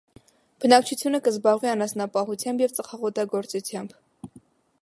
Բնակչութիւնը 0.63 1.19
կը 1.27 1.33
զբաղի 1.35 1.69
անասնապահութեամբ 1.73 2.65
եւ 2.67 2.75
ծխախոտագործութեամբ։ 2.79 3.99